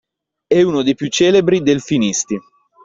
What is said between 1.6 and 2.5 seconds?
delfinisti.